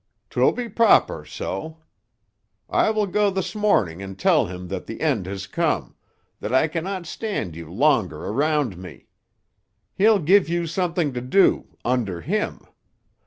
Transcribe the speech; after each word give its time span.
'Twill 0.31 0.51
be 0.51 0.67
proper 0.67 1.23
so. 1.23 1.77
I 2.67 2.89
will 2.89 3.05
go 3.05 3.29
this 3.29 3.53
morning 3.53 4.01
and 4.01 4.17
tell 4.17 4.47
him 4.47 4.67
that 4.69 4.87
the 4.87 4.99
end 4.99 5.27
has 5.27 5.45
come; 5.45 5.93
that 6.39 6.51
I 6.51 6.67
can 6.67 6.83
not 6.85 7.05
stand 7.05 7.55
you 7.55 7.71
longer 7.71 8.25
around 8.25 8.79
me. 8.79 9.05
He'll 9.93 10.17
give 10.17 10.49
you 10.49 10.65
something 10.65 11.13
to 11.13 11.21
do—under 11.21 12.21
him. 12.21 12.65